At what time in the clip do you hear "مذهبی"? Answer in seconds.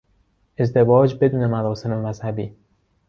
2.03-2.55